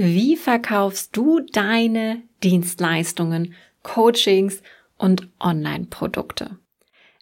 [0.00, 4.62] Wie verkaufst du deine Dienstleistungen, Coachings
[4.96, 6.56] und Online-Produkte?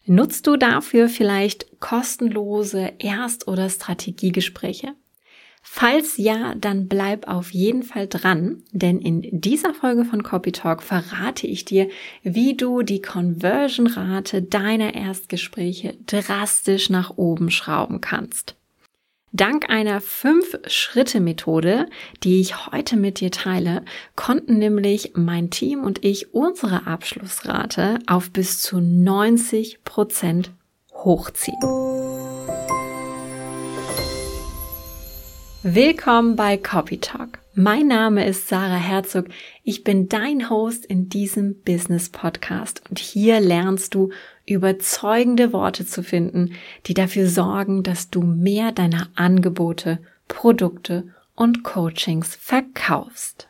[0.05, 4.93] Nutzt du dafür vielleicht kostenlose Erst- oder Strategiegespräche?
[5.63, 10.83] Falls ja, dann bleib auf jeden Fall dran, denn in dieser Folge von Copy Talk
[10.83, 11.89] verrate ich dir,
[12.21, 18.56] wie du die Conversion-Rate deiner Erstgespräche drastisch nach oben schrauben kannst.
[19.37, 21.85] Dank einer Fünf-Schritte-Methode,
[22.23, 23.85] die ich heute mit dir teile,
[24.15, 30.49] konnten nämlich mein Team und ich unsere Abschlussrate auf bis zu 90 Prozent
[30.91, 31.61] hochziehen.
[35.61, 37.37] Willkommen bei Copy Talk.
[37.59, 39.29] Mein Name ist Sarah Herzog.
[39.63, 44.11] Ich bin dein Host in diesem Business Podcast und hier lernst du
[44.45, 46.53] überzeugende Worte zu finden,
[46.85, 53.49] die dafür sorgen, dass du mehr deiner Angebote, Produkte und Coachings verkaufst.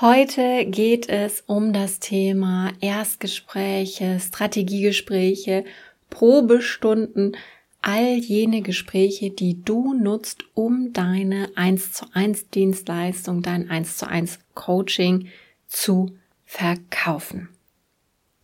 [0.00, 5.64] Heute geht es um das Thema Erstgespräche, Strategiegespräche,
[6.10, 7.36] Probestunden,
[7.82, 14.06] all jene Gespräche, die du nutzt, um deine 1 zu 1 Dienstleistung, dein 1 zu
[14.06, 15.28] 1 Coaching
[15.66, 17.48] zu verkaufen.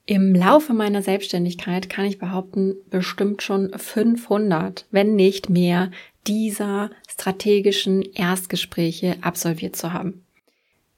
[0.07, 5.91] Im Laufe meiner Selbstständigkeit kann ich behaupten, bestimmt schon 500, wenn nicht mehr,
[6.29, 10.25] dieser strategischen Erstgespräche absolviert zu haben.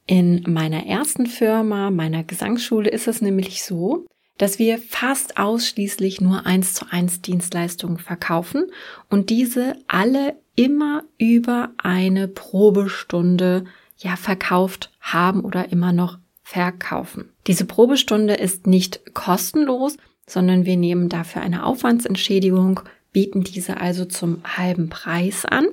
[0.06, 4.06] In meiner ersten Firma, meiner Gesangsschule, ist es nämlich so,
[4.38, 8.66] dass wir fast ausschließlich nur eins zu eins Dienstleistungen verkaufen
[9.10, 13.64] und diese alle immer über eine Probestunde
[13.98, 17.30] ja verkauft haben oder immer noch verkaufen.
[17.46, 22.80] Diese Probestunde ist nicht kostenlos, sondern wir nehmen dafür eine Aufwandsentschädigung,
[23.12, 25.66] bieten diese also zum halben Preis an.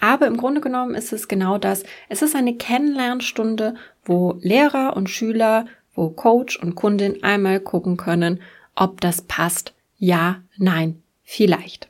[0.00, 1.84] Aber im Grunde genommen ist es genau das.
[2.08, 3.74] Es ist eine Kennenlernstunde,
[4.04, 8.40] wo Lehrer und Schüler wo Coach und Kundin einmal gucken können,
[8.74, 9.74] ob das passt.
[9.98, 11.88] Ja, nein, vielleicht.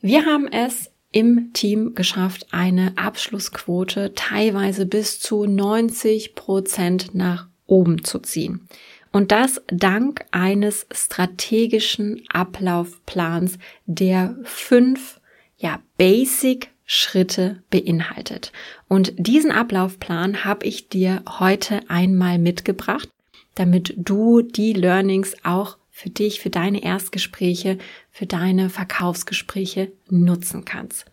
[0.00, 8.02] Wir haben es im Team geschafft, eine Abschlussquote teilweise bis zu 90 Prozent nach oben
[8.04, 8.66] zu ziehen.
[9.12, 15.20] Und das dank eines strategischen Ablaufplans, der fünf,
[15.56, 18.50] ja, Basic Schritte beinhaltet.
[18.88, 23.08] Und diesen Ablaufplan habe ich dir heute einmal mitgebracht
[23.54, 27.78] damit du die Learnings auch für dich, für deine Erstgespräche,
[28.10, 31.06] für deine Verkaufsgespräche nutzen kannst.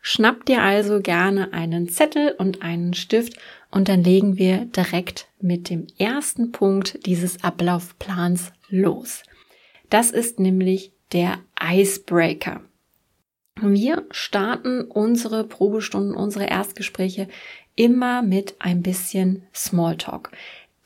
[0.00, 3.38] Schnapp dir also gerne einen Zettel und einen Stift
[3.70, 9.22] und dann legen wir direkt mit dem ersten Punkt dieses Ablaufplans los.
[9.90, 12.60] Das ist nämlich der Icebreaker.
[13.60, 17.26] Wir starten unsere Probestunden, unsere Erstgespräche
[17.74, 20.30] immer mit ein bisschen Smalltalk.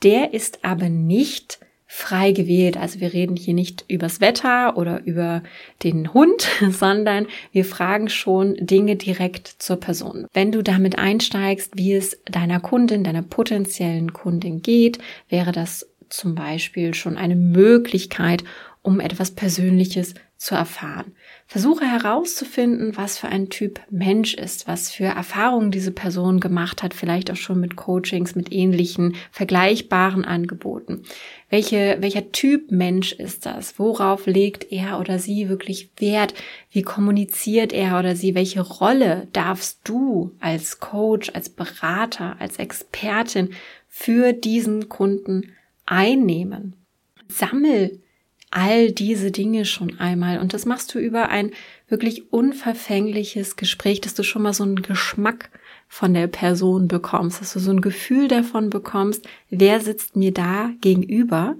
[0.03, 1.59] Der ist aber nicht
[1.93, 2.77] frei gewählt.
[2.77, 5.43] Also wir reden hier nicht übers Wetter oder über
[5.83, 10.25] den Hund, sondern wir fragen schon Dinge direkt zur Person.
[10.31, 16.33] Wenn du damit einsteigst, wie es deiner Kundin, deiner potenziellen Kundin geht, wäre das zum
[16.33, 18.45] Beispiel schon eine Möglichkeit,
[18.81, 21.13] um etwas Persönliches zu erfahren.
[21.45, 26.95] Versuche herauszufinden, was für ein Typ Mensch ist, was für Erfahrungen diese Person gemacht hat,
[26.95, 31.03] vielleicht auch schon mit Coachings, mit ähnlichen vergleichbaren Angeboten.
[31.51, 33.77] Welche, welcher Typ Mensch ist das?
[33.77, 36.33] Worauf legt er oder sie wirklich Wert?
[36.71, 38.33] Wie kommuniziert er oder sie?
[38.33, 43.53] Welche Rolle darfst du als Coach, als Berater, als Expertin
[43.87, 45.51] für diesen Kunden
[45.85, 46.77] einnehmen?
[47.27, 48.01] Sammel
[48.51, 50.39] all diese Dinge schon einmal.
[50.39, 51.51] Und das machst du über ein
[51.87, 55.49] wirklich unverfängliches Gespräch, dass du schon mal so einen Geschmack
[55.87, 60.71] von der Person bekommst, dass du so ein Gefühl davon bekommst, wer sitzt mir da
[60.79, 61.55] gegenüber.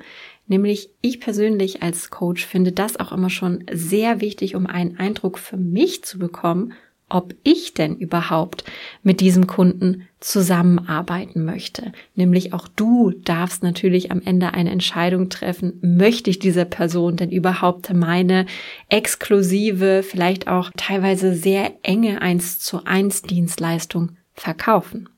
[0.47, 5.37] Nämlich ich persönlich als Coach finde das auch immer schon sehr wichtig, um einen Eindruck
[5.39, 6.73] für mich zu bekommen,
[7.11, 8.63] ob ich denn überhaupt
[9.03, 11.91] mit diesem Kunden zusammenarbeiten möchte.
[12.15, 17.29] Nämlich auch du darfst natürlich am Ende eine Entscheidung treffen, möchte ich dieser Person denn
[17.29, 18.45] überhaupt meine
[18.87, 25.09] exklusive, vielleicht auch teilweise sehr enge 1 zu 1 Dienstleistung verkaufen.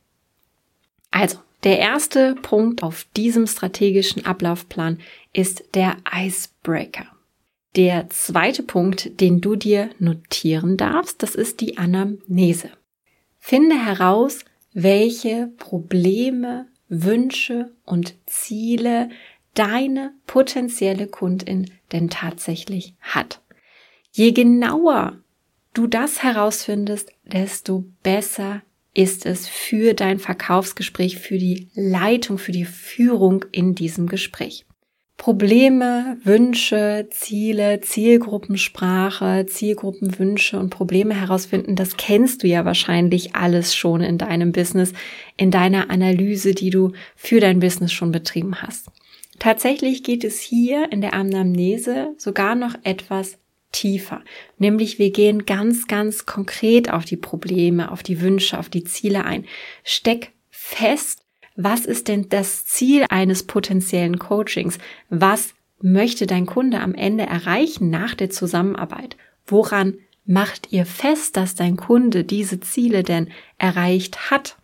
[1.11, 4.99] Also, der erste Punkt auf diesem strategischen Ablaufplan
[5.31, 7.12] ist der Icebreaker.
[7.75, 12.69] Der zweite Punkt, den du dir notieren darfst, das ist die Anamnese.
[13.39, 19.09] Finde heraus, welche Probleme, Wünsche und Ziele
[19.55, 23.41] deine potenzielle Kundin denn tatsächlich hat.
[24.11, 25.17] Je genauer
[25.73, 28.61] du das herausfindest, desto besser
[28.93, 34.65] ist es für dein Verkaufsgespräch, für die Leitung, für die Führung in diesem Gespräch.
[35.23, 44.01] Probleme, Wünsche, Ziele, Zielgruppensprache, Zielgruppenwünsche und Probleme herausfinden, das kennst du ja wahrscheinlich alles schon
[44.01, 44.91] in deinem Business,
[45.37, 48.87] in deiner Analyse, die du für dein Business schon betrieben hast.
[49.39, 53.37] Tatsächlich geht es hier in der Anamnese sogar noch etwas
[53.71, 54.23] tiefer.
[54.57, 59.23] Nämlich wir gehen ganz, ganz konkret auf die Probleme, auf die Wünsche, auf die Ziele
[59.23, 59.45] ein.
[59.85, 61.22] Steck fest,
[61.55, 64.77] was ist denn das Ziel eines potenziellen Coachings?
[65.09, 69.17] Was möchte dein Kunde am Ende erreichen nach der Zusammenarbeit?
[69.45, 74.57] Woran macht ihr fest, dass dein Kunde diese Ziele denn erreicht hat?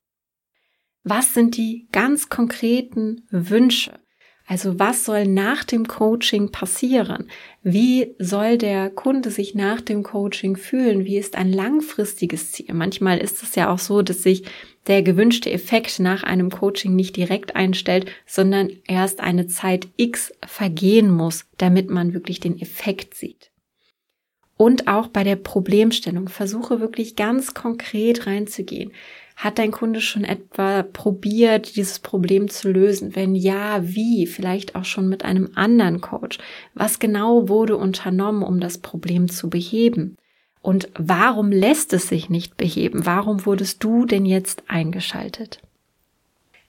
[1.04, 4.00] Was sind die ganz konkreten Wünsche?
[4.50, 7.30] Also was soll nach dem Coaching passieren?
[7.62, 11.06] Wie soll der Kunde sich nach dem Coaching fühlen?
[11.06, 12.74] Wie ist ein langfristiges Ziel?
[12.74, 14.46] Manchmal ist es ja auch so, dass sich
[14.88, 21.12] der gewünschte Effekt nach einem Coaching nicht direkt einstellt, sondern erst eine Zeit X vergehen
[21.12, 23.52] muss, damit man wirklich den Effekt sieht.
[24.58, 28.94] Und auch bei der Problemstellung versuche wirklich ganz konkret reinzugehen.
[29.40, 33.16] Hat dein Kunde schon etwa probiert, dieses Problem zu lösen?
[33.16, 34.28] Wenn ja, wie?
[34.28, 36.40] Vielleicht auch schon mit einem anderen Coach.
[36.74, 40.18] Was genau wurde unternommen, um das Problem zu beheben?
[40.62, 43.06] Und warum lässt es sich nicht beheben?
[43.06, 45.62] Warum wurdest du denn jetzt eingeschaltet?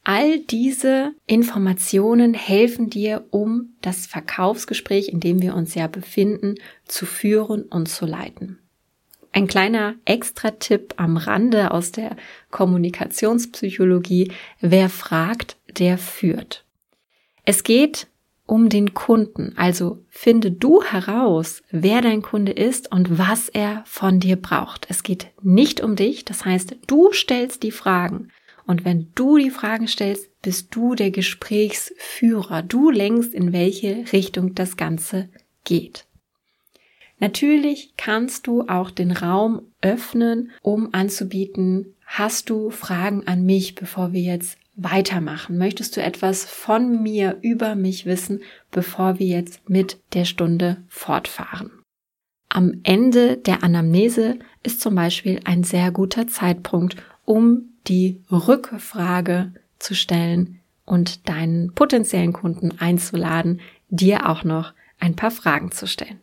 [0.05, 7.05] All diese Informationen helfen dir, um das Verkaufsgespräch, in dem wir uns ja befinden, zu
[7.05, 8.60] führen und zu leiten.
[9.33, 12.17] Ein kleiner Extra-Tipp am Rande aus der
[12.51, 14.33] Kommunikationspsychologie.
[14.61, 16.65] Wer fragt, der führt.
[17.45, 18.09] Es geht
[18.47, 19.53] um den Kunden.
[19.57, 24.87] Also finde du heraus, wer dein Kunde ist und was er von dir braucht.
[24.89, 26.25] Es geht nicht um dich.
[26.25, 28.33] Das heißt, du stellst die Fragen.
[28.67, 32.63] Und wenn du die Fragen stellst, bist du der Gesprächsführer.
[32.63, 35.29] Du lenkst, in welche Richtung das Ganze
[35.65, 36.07] geht.
[37.21, 44.13] Natürlich kannst du auch den Raum öffnen, um anzubieten, hast du Fragen an mich, bevor
[44.13, 45.59] wir jetzt weitermachen?
[45.59, 48.41] Möchtest du etwas von mir über mich wissen,
[48.71, 51.71] bevor wir jetzt mit der Stunde fortfahren?
[52.49, 59.95] Am Ende der Anamnese ist zum Beispiel ein sehr guter Zeitpunkt, um die Rückfrage zu
[59.95, 66.21] stellen und deinen potenziellen Kunden einzuladen, dir auch noch ein paar Fragen zu stellen.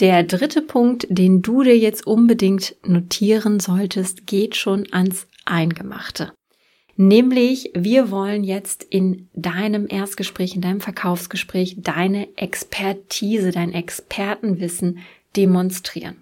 [0.00, 6.32] Der dritte Punkt, den du dir jetzt unbedingt notieren solltest, geht schon ans Eingemachte.
[6.96, 14.98] Nämlich, wir wollen jetzt in deinem Erstgespräch, in deinem Verkaufsgespräch deine Expertise, dein Expertenwissen
[15.36, 16.16] demonstrieren.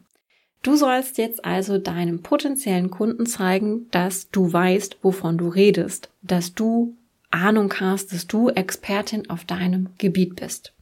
[0.62, 6.54] Du sollst jetzt also deinem potenziellen Kunden zeigen, dass du weißt, wovon du redest, dass
[6.54, 6.94] du
[7.30, 10.72] Ahnung hast, dass du Expertin auf deinem Gebiet bist.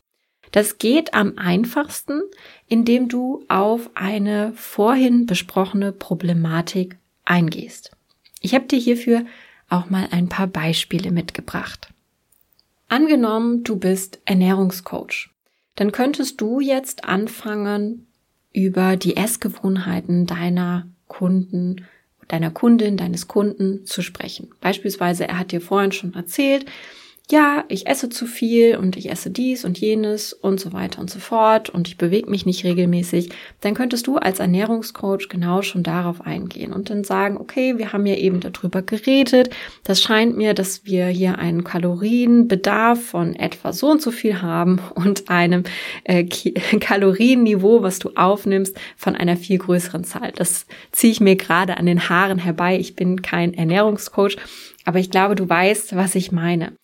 [0.52, 2.22] Das geht am einfachsten,
[2.66, 7.92] indem du auf eine vorhin besprochene Problematik eingehst.
[8.40, 9.24] Ich habe dir hierfür
[9.68, 11.88] auch mal ein paar Beispiele mitgebracht.
[12.88, 15.30] Angenommen, du bist Ernährungscoach,
[15.76, 18.06] dann könntest du jetzt anfangen,
[18.52, 21.86] über die Essgewohnheiten deiner Kunden,
[22.28, 24.50] deiner Kundin, deines Kunden zu sprechen.
[24.60, 26.66] Beispielsweise, er hat dir vorhin schon erzählt,
[27.30, 31.10] ja, ich esse zu viel und ich esse dies und jenes und so weiter und
[31.10, 35.82] so fort und ich bewege mich nicht regelmäßig, dann könntest du als Ernährungscoach genau schon
[35.82, 39.50] darauf eingehen und dann sagen, okay, wir haben ja eben darüber geredet,
[39.84, 44.80] das scheint mir, dass wir hier einen Kalorienbedarf von etwa so und so viel haben
[44.94, 45.64] und einem
[46.04, 46.24] äh,
[46.80, 50.32] Kalorienniveau, was du aufnimmst, von einer viel größeren Zahl.
[50.34, 52.78] Das ziehe ich mir gerade an den Haaren herbei.
[52.78, 54.36] Ich bin kein Ernährungscoach,
[54.84, 56.79] aber ich glaube, du weißt, was ich meine.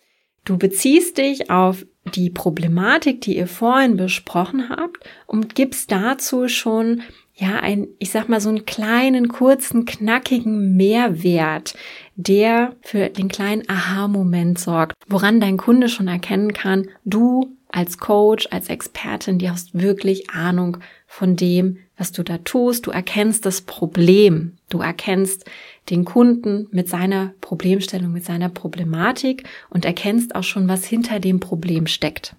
[0.47, 1.85] Du beziehst dich auf
[2.15, 7.03] die Problematik, die ihr vorhin besprochen habt und gibst dazu schon
[7.35, 11.75] ja, ein, ich sag mal, so einen kleinen, kurzen, knackigen Mehrwert,
[12.15, 18.49] der für den kleinen Aha-Moment sorgt, woran dein Kunde schon erkennen kann, du als Coach,
[18.53, 22.87] als Expertin, die hast wirklich Ahnung von dem, was du da tust.
[22.87, 24.59] Du erkennst das Problem.
[24.69, 25.45] Du erkennst
[25.91, 31.41] den Kunden mit seiner Problemstellung, mit seiner Problematik und erkennst auch schon, was hinter dem
[31.41, 32.37] Problem steckt.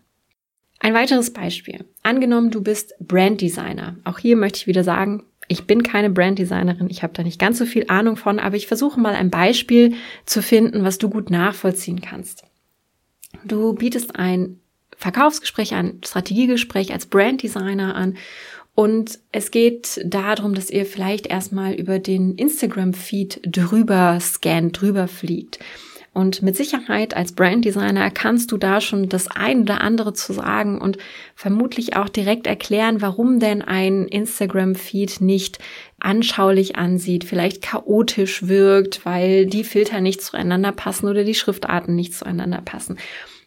[0.80, 1.86] Ein weiteres Beispiel.
[2.04, 3.96] Angenommen, du bist Branddesigner.
[4.04, 7.58] Auch hier möchte ich wieder sagen, ich bin keine Branddesignerin, ich habe da nicht ganz
[7.58, 9.96] so viel Ahnung von, aber ich versuche mal ein Beispiel
[10.26, 12.44] zu finden, was du gut nachvollziehen kannst.
[13.46, 14.60] Du bietest ein
[14.98, 18.18] Verkaufsgespräch, ein Strategiegespräch als Branddesigner an.
[18.80, 25.58] Und es geht darum, dass ihr vielleicht erstmal über den Instagram-Feed drüber scannt, drüber fliegt.
[26.14, 30.80] Und mit Sicherheit als Branddesigner kannst du da schon das ein oder andere zu sagen
[30.80, 31.00] und
[31.34, 35.58] vermutlich auch direkt erklären, warum denn ein Instagram-Feed nicht
[36.00, 42.14] anschaulich ansieht, vielleicht chaotisch wirkt, weil die Filter nicht zueinander passen oder die Schriftarten nicht
[42.14, 43.00] zueinander passen.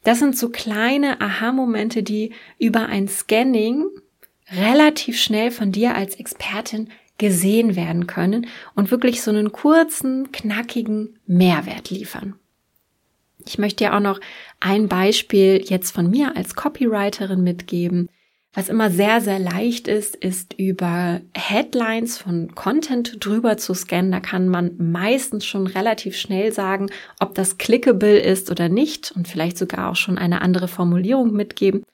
[0.03, 3.87] Das sind so kleine Aha-Momente, die über ein Scanning
[4.52, 6.88] relativ schnell von dir als Expertin
[7.19, 12.35] gesehen werden können und wirklich so einen kurzen, knackigen Mehrwert liefern.
[13.47, 14.21] Ich möchte dir auch noch
[14.59, 18.09] ein Beispiel jetzt von mir als Copywriterin mitgeben.
[18.52, 24.11] Was immer sehr, sehr leicht ist, ist über Headlines von Content drüber zu scannen.
[24.11, 26.90] Da kann man meistens schon relativ schnell sagen,
[27.21, 31.85] ob das clickable ist oder nicht und vielleicht sogar auch schon eine andere Formulierung mitgeben.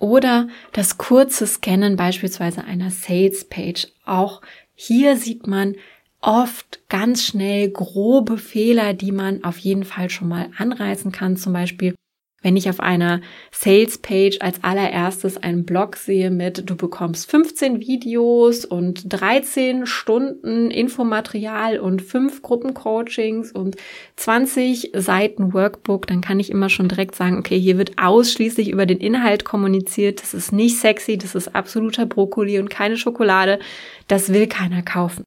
[0.00, 3.86] Oder das kurze Scannen beispielsweise einer Sales Page.
[4.04, 4.40] Auch
[4.74, 5.76] hier sieht man,
[6.22, 11.36] oft ganz schnell grobe Fehler, die man auf jeden Fall schon mal anreißen kann.
[11.36, 11.94] Zum Beispiel,
[12.42, 13.20] wenn ich auf einer
[13.52, 21.78] Sales-Page als allererstes einen Blog sehe mit, du bekommst 15 Videos und 13 Stunden Infomaterial
[21.78, 23.76] und 5 Gruppencoachings und
[24.16, 28.86] 20 Seiten Workbook, dann kann ich immer schon direkt sagen, okay, hier wird ausschließlich über
[28.86, 30.22] den Inhalt kommuniziert.
[30.22, 33.58] Das ist nicht sexy, das ist absoluter Brokkoli und keine Schokolade.
[34.08, 35.24] Das will keiner kaufen.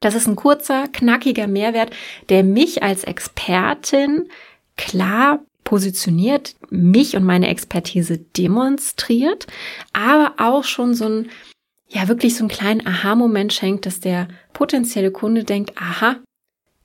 [0.00, 1.90] Das ist ein kurzer, knackiger Mehrwert,
[2.28, 4.28] der mich als Expertin
[4.76, 9.46] klar positioniert, mich und meine Expertise demonstriert,
[9.92, 11.30] aber auch schon so ein,
[11.88, 16.16] ja, wirklich so einen kleinen Aha-Moment schenkt, dass der potenzielle Kunde denkt, aha,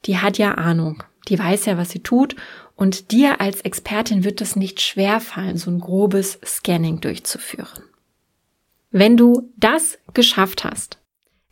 [0.04, 2.36] die hat ja Ahnung, die weiß ja, was sie tut
[2.76, 7.84] und dir als Expertin wird es nicht schwer fallen, so ein grobes Scanning durchzuführen.
[8.92, 10.98] Wenn du das geschafft hast,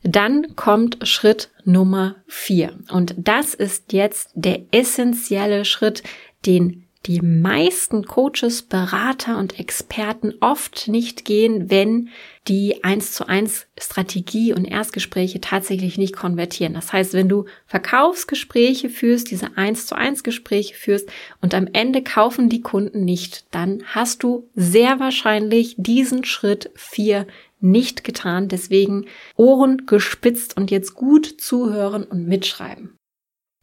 [0.03, 2.77] dann kommt Schritt Nummer vier.
[2.91, 6.03] Und das ist jetzt der essentielle Schritt,
[6.45, 12.09] den die meisten Coaches, Berater und Experten oft nicht gehen, wenn
[12.47, 16.73] die eins zu eins Strategie und Erstgespräche tatsächlich nicht konvertieren.
[16.73, 21.09] Das heißt, wenn du Verkaufsgespräche führst, diese eins zu eins Gespräche führst
[21.41, 27.25] und am Ende kaufen die Kunden nicht, dann hast du sehr wahrscheinlich diesen Schritt vier
[27.59, 28.47] nicht getan.
[28.47, 29.05] Deswegen
[29.35, 32.97] Ohren gespitzt und jetzt gut zuhören und mitschreiben.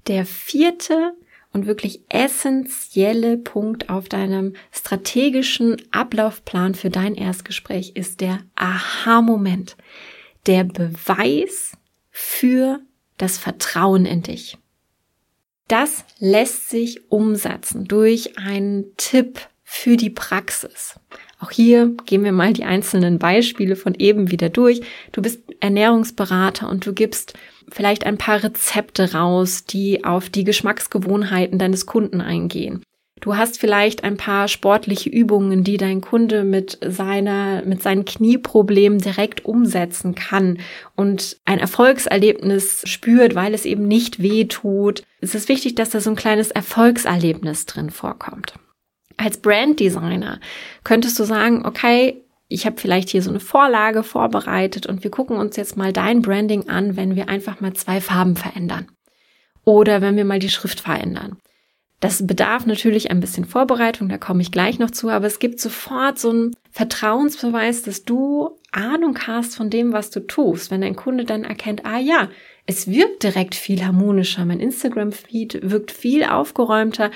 [0.07, 1.13] Der vierte
[1.53, 9.77] und wirklich essentielle Punkt auf deinem strategischen Ablaufplan für dein Erstgespräch ist der Aha-Moment.
[10.47, 11.73] Der Beweis
[12.11, 12.81] für
[13.17, 14.59] das Vertrauen in dich.
[15.69, 20.99] Das lässt sich umsetzen durch einen Tipp für die Praxis.
[21.41, 24.81] Auch hier gehen wir mal die einzelnen Beispiele von eben wieder durch.
[25.13, 27.35] Du bist Ernährungsberater und du gibst
[27.73, 32.83] vielleicht ein paar Rezepte raus, die auf die Geschmacksgewohnheiten deines Kunden eingehen.
[33.21, 38.99] Du hast vielleicht ein paar sportliche Übungen, die dein Kunde mit seiner, mit seinen Knieproblemen
[38.99, 40.59] direkt umsetzen kann
[40.95, 45.03] und ein Erfolgserlebnis spürt, weil es eben nicht weh tut.
[45.21, 48.55] Es ist wichtig, dass da so ein kleines Erfolgserlebnis drin vorkommt.
[49.17, 50.39] Als Branddesigner
[50.85, 55.37] könntest du sagen, okay, ich habe vielleicht hier so eine Vorlage vorbereitet und wir gucken
[55.37, 58.89] uns jetzt mal dein Branding an, wenn wir einfach mal zwei Farben verändern.
[59.65, 61.37] Oder wenn wir mal die Schrift verändern.
[62.01, 65.61] Das bedarf natürlich ein bisschen Vorbereitung, da komme ich gleich noch zu, aber es gibt
[65.61, 70.71] sofort so einen Vertrauensbeweis, dass du Ahnung hast von dem, was du tust.
[70.71, 72.31] Wenn dein Kunde dann erkennt, ah ja,
[72.67, 77.11] es wirkt direkt viel harmonischer, mein Instagram-Feed wirkt viel aufgeräumter,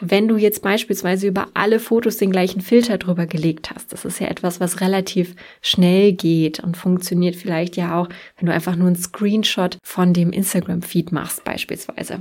[0.00, 4.20] wenn du jetzt beispielsweise über alle Fotos den gleichen Filter drüber gelegt hast, das ist
[4.20, 8.88] ja etwas, was relativ schnell geht und funktioniert vielleicht ja auch, wenn du einfach nur
[8.88, 12.20] einen Screenshot von dem Instagram-Feed machst beispielsweise.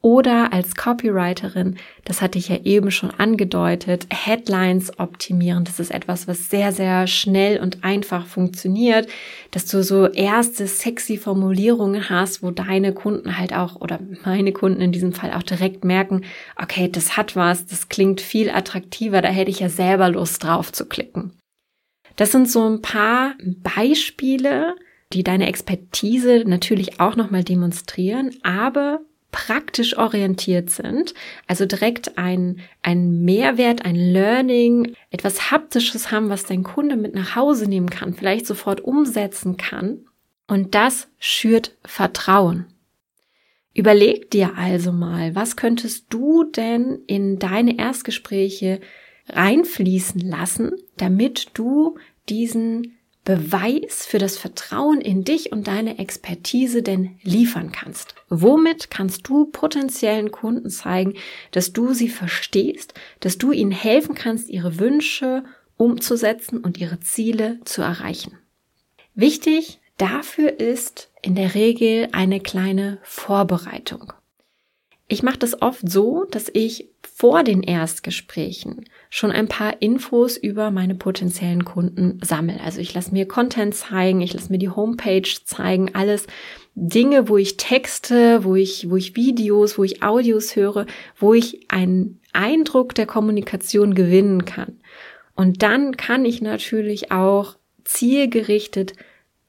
[0.00, 5.64] Oder als Copywriterin, das hatte ich ja eben schon angedeutet, Headlines optimieren.
[5.64, 9.08] Das ist etwas, was sehr, sehr schnell und einfach funktioniert,
[9.50, 14.80] dass du so erste sexy Formulierungen hast, wo deine Kunden halt auch oder meine Kunden
[14.80, 16.22] in diesem Fall auch direkt merken,
[16.54, 20.70] okay, das hat was, das klingt viel attraktiver, da hätte ich ja selber Lust drauf
[20.70, 21.32] zu klicken.
[22.14, 23.34] Das sind so ein paar
[23.76, 24.76] Beispiele,
[25.12, 31.14] die deine Expertise natürlich auch nochmal demonstrieren, aber praktisch orientiert sind,
[31.46, 37.36] also direkt ein, ein Mehrwert, ein Learning, etwas Haptisches haben, was dein Kunde mit nach
[37.36, 40.06] Hause nehmen kann, vielleicht sofort umsetzen kann.
[40.46, 42.66] Und das schürt Vertrauen.
[43.74, 48.80] Überleg dir also mal, was könntest du denn in deine Erstgespräche
[49.28, 52.97] reinfließen lassen, damit du diesen
[53.28, 58.14] Beweis für das Vertrauen in dich und deine Expertise denn liefern kannst.
[58.30, 61.12] Womit kannst du potenziellen Kunden zeigen,
[61.50, 65.44] dass du sie verstehst, dass du ihnen helfen kannst, ihre Wünsche
[65.76, 68.38] umzusetzen und ihre Ziele zu erreichen.
[69.14, 74.14] Wichtig dafür ist in der Regel eine kleine Vorbereitung.
[75.10, 80.70] Ich mache das oft so, dass ich vor den Erstgesprächen schon ein paar Infos über
[80.70, 82.60] meine potenziellen Kunden sammle.
[82.60, 86.26] Also ich lasse mir Content zeigen, ich lasse mir die Homepage zeigen, alles
[86.74, 90.84] Dinge, wo ich Texte, wo ich, wo ich Videos, wo ich Audios höre,
[91.16, 94.78] wo ich einen Eindruck der Kommunikation gewinnen kann.
[95.34, 98.92] Und dann kann ich natürlich auch zielgerichtet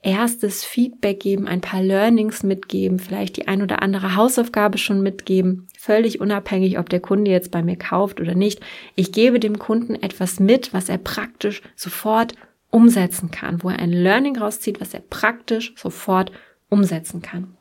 [0.01, 5.67] erstes Feedback geben, ein paar Learnings mitgeben, vielleicht die ein oder andere Hausaufgabe schon mitgeben,
[5.77, 8.61] völlig unabhängig, ob der Kunde jetzt bei mir kauft oder nicht.
[8.95, 12.33] Ich gebe dem Kunden etwas mit, was er praktisch sofort
[12.71, 16.31] umsetzen kann, wo er ein Learning rauszieht, was er praktisch sofort
[16.69, 17.57] umsetzen kann.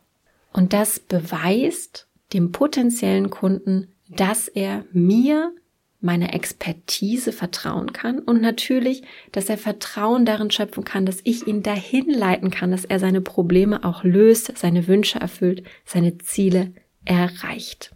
[0.53, 5.53] Und das beweist dem potenziellen Kunden, dass er mir
[6.01, 9.03] meiner Expertise vertrauen kann und natürlich,
[9.33, 13.21] dass er Vertrauen darin schöpfen kann, dass ich ihn dahin leiten kann, dass er seine
[13.21, 16.73] Probleme auch löst, seine Wünsche erfüllt, seine Ziele
[17.05, 17.93] erreicht.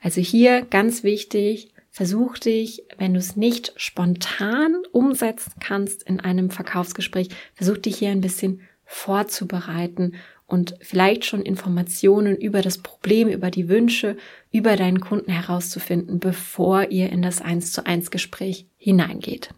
[0.00, 6.50] Also hier ganz wichtig, versuch dich, wenn du es nicht spontan umsetzen kannst in einem
[6.50, 10.14] Verkaufsgespräch, versuch dich hier ein bisschen vorzubereiten
[10.48, 14.16] und vielleicht schon Informationen über das Problem, über die Wünsche,
[14.50, 19.50] über deinen Kunden herauszufinden, bevor ihr in das 1 zu 1 Gespräch hineingeht.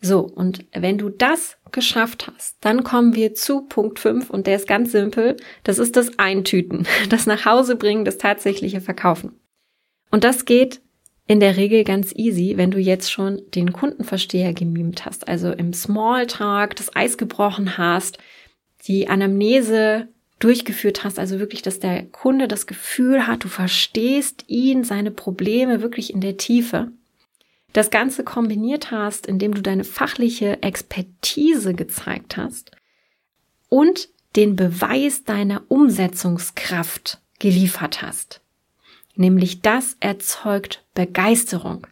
[0.00, 4.56] So, und wenn du das geschafft hast, dann kommen wir zu Punkt 5 und der
[4.56, 5.36] ist ganz simpel.
[5.64, 9.32] Das ist das Eintüten, das nach Hause bringen, das tatsächliche Verkaufen.
[10.12, 10.80] Und das geht
[11.26, 15.72] in der Regel ganz easy, wenn du jetzt schon den Kundenversteher gemimt hast, also im
[15.72, 18.18] Smalltalk das Eis gebrochen hast,
[18.86, 20.08] die Anamnese
[20.38, 25.82] durchgeführt hast, also wirklich, dass der Kunde das Gefühl hat, du verstehst ihn, seine Probleme
[25.82, 26.90] wirklich in der Tiefe.
[27.72, 32.72] Das Ganze kombiniert hast, indem du deine fachliche Expertise gezeigt hast
[33.68, 38.40] und den Beweis deiner Umsetzungskraft geliefert hast.
[39.14, 41.86] Nämlich das erzeugt Begeisterung.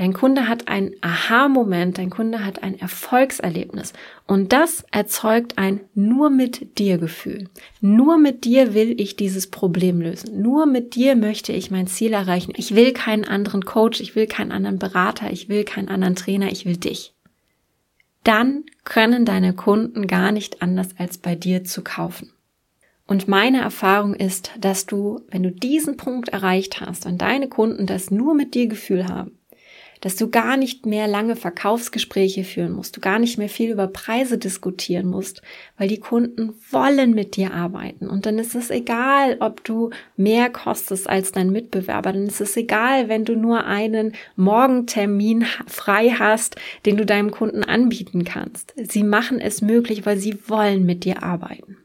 [0.00, 3.92] Dein Kunde hat einen Aha-Moment, dein Kunde hat ein Erfolgserlebnis
[4.26, 7.50] und das erzeugt ein nur mit dir Gefühl.
[7.82, 10.40] Nur mit dir will ich dieses Problem lösen.
[10.40, 12.54] Nur mit dir möchte ich mein Ziel erreichen.
[12.56, 16.50] Ich will keinen anderen Coach, ich will keinen anderen Berater, ich will keinen anderen Trainer,
[16.50, 17.12] ich will dich.
[18.24, 22.32] Dann können deine Kunden gar nicht anders als bei dir zu kaufen.
[23.06, 27.84] Und meine Erfahrung ist, dass du, wenn du diesen Punkt erreicht hast und deine Kunden
[27.84, 29.36] das nur mit dir Gefühl haben,
[30.00, 33.86] dass du gar nicht mehr lange Verkaufsgespräche führen musst, du gar nicht mehr viel über
[33.86, 35.42] Preise diskutieren musst,
[35.76, 38.08] weil die Kunden wollen mit dir arbeiten.
[38.08, 42.56] Und dann ist es egal, ob du mehr kostest als dein Mitbewerber, dann ist es
[42.56, 48.74] egal, wenn du nur einen Morgentermin frei hast, den du deinem Kunden anbieten kannst.
[48.76, 51.76] Sie machen es möglich, weil sie wollen mit dir arbeiten.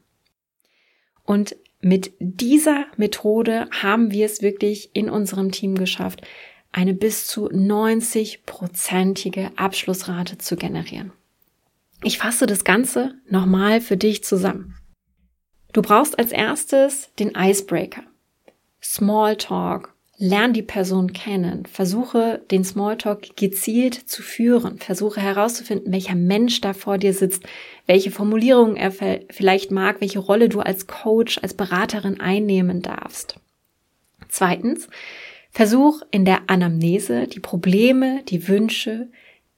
[1.24, 6.22] Und mit dieser Methode haben wir es wirklich in unserem Team geschafft,
[6.76, 11.10] eine bis zu 90-prozentige Abschlussrate zu generieren.
[12.02, 14.76] Ich fasse das Ganze nochmal für dich zusammen.
[15.72, 18.02] Du brauchst als erstes den Icebreaker.
[18.82, 19.94] Smalltalk.
[20.18, 21.64] Lern die Person kennen.
[21.64, 24.78] Versuche den Smalltalk gezielt zu führen.
[24.78, 27.44] Versuche herauszufinden, welcher Mensch da vor dir sitzt,
[27.86, 28.92] welche Formulierungen er
[29.30, 33.40] vielleicht mag, welche Rolle du als Coach, als Beraterin einnehmen darfst.
[34.28, 34.88] Zweitens,
[35.56, 39.08] Versuch in der Anamnese die Probleme, die Wünsche,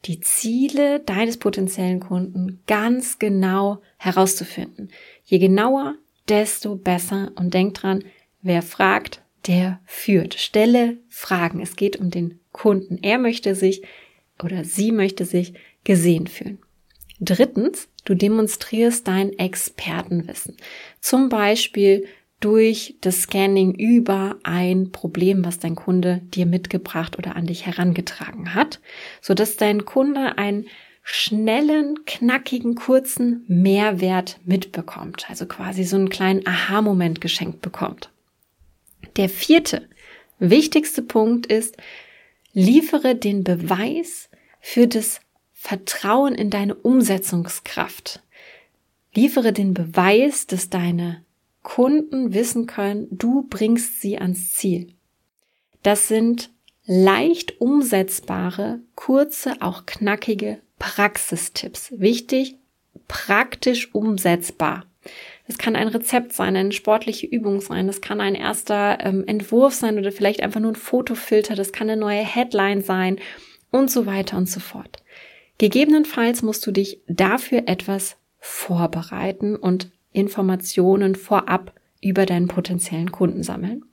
[0.05, 4.91] die Ziele deines potenziellen Kunden ganz genau herauszufinden.
[5.25, 5.97] Je genauer,
[6.29, 7.33] desto besser.
[7.35, 8.05] Und denk dran,
[8.43, 10.35] wer fragt, der führt.
[10.35, 11.61] Stelle Fragen.
[11.61, 13.01] Es geht um den Kunden.
[13.03, 13.83] Er möchte sich
[14.41, 16.61] oder sie möchte sich gesehen fühlen.
[17.19, 20.59] Drittens, du demonstrierst dein Expertenwissen.
[21.01, 22.07] Zum Beispiel
[22.41, 28.55] durch das Scanning über ein Problem, was dein Kunde dir mitgebracht oder an dich herangetragen
[28.55, 28.81] hat,
[29.21, 30.67] so dass dein Kunde einen
[31.03, 38.11] schnellen, knackigen, kurzen Mehrwert mitbekommt, also quasi so einen kleinen Aha-Moment geschenkt bekommt.
[39.17, 39.89] Der vierte,
[40.39, 41.77] wichtigste Punkt ist,
[42.53, 44.29] liefere den Beweis
[44.61, 45.21] für das
[45.53, 48.23] Vertrauen in deine Umsetzungskraft.
[49.15, 51.25] Liefere den Beweis, dass deine
[51.69, 54.95] Kunden wissen können, du bringst sie ans Ziel.
[55.83, 56.51] Das sind
[56.87, 61.93] leicht umsetzbare, kurze, auch knackige Praxistipps.
[61.99, 62.57] Wichtig,
[63.07, 64.87] praktisch umsetzbar.
[65.47, 69.75] Es kann ein Rezept sein, eine sportliche Übung sein, das kann ein erster ähm, Entwurf
[69.75, 73.19] sein oder vielleicht einfach nur ein Fotofilter, das kann eine neue Headline sein
[73.71, 75.03] und so weiter und so fort.
[75.59, 83.85] Gegebenenfalls musst du dich dafür etwas vorbereiten und Informationen vorab über deinen potenziellen Kunden sammeln.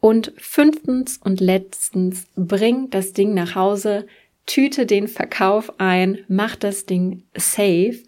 [0.00, 4.06] Und fünftens und letztens, bring das Ding nach Hause,
[4.46, 8.02] tüte den Verkauf ein, mach das Ding safe,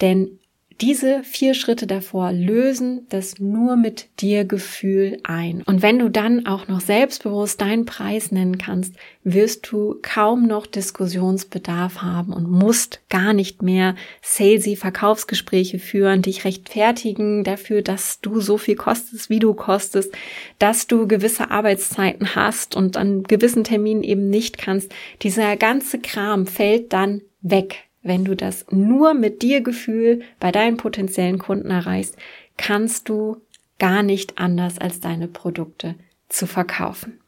[0.00, 0.38] denn
[0.82, 5.62] diese vier Schritte davor lösen das nur mit dir Gefühl ein.
[5.64, 10.66] Und wenn du dann auch noch selbstbewusst deinen Preis nennen kannst, wirst du kaum noch
[10.66, 18.40] Diskussionsbedarf haben und musst gar nicht mehr salesy Verkaufsgespräche führen, dich rechtfertigen dafür, dass du
[18.40, 20.12] so viel kostest, wie du kostest,
[20.58, 24.92] dass du gewisse Arbeitszeiten hast und an gewissen Terminen eben nicht kannst.
[25.22, 27.84] Dieser ganze Kram fällt dann weg.
[28.02, 32.16] Wenn du das nur mit dir Gefühl bei deinen potenziellen Kunden erreichst,
[32.56, 33.40] kannst du
[33.78, 35.94] gar nicht anders als deine Produkte
[36.28, 37.20] zu verkaufen.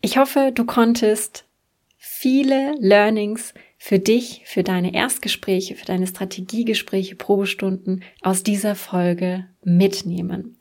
[0.00, 1.44] Ich hoffe, du konntest
[1.96, 10.56] viele Learnings für dich, für deine Erstgespräche, für deine Strategiegespräche, Probestunden aus dieser Folge mitnehmen.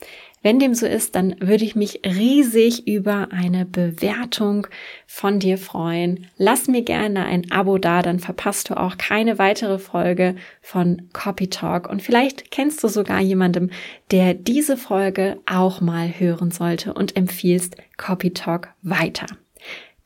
[0.47, 4.67] Wenn dem so ist, dann würde ich mich riesig über eine Bewertung
[5.05, 6.27] von dir freuen.
[6.37, 11.49] Lass mir gerne ein Abo da, dann verpasst du auch keine weitere Folge von Copy
[11.49, 11.89] Talk.
[11.89, 13.71] Und vielleicht kennst du sogar jemandem,
[14.11, 19.25] der diese Folge auch mal hören sollte und empfiehlst Copy Talk weiter.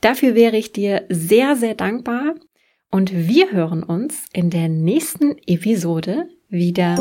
[0.02, 2.34] Dafür wäre ich dir sehr, sehr dankbar.
[2.90, 6.96] Und wir hören uns in der nächsten Episode wieder.